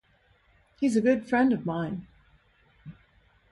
[0.79, 2.07] He's a good friend of mine.